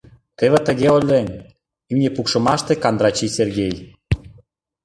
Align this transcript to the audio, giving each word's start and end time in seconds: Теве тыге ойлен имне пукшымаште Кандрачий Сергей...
Теве 0.37 0.59
тыге 0.67 0.87
ойлен 0.95 1.27
имне 1.91 2.09
пукшымаште 2.15 2.73
Кандрачий 2.83 3.31
Сергей... 3.37 3.75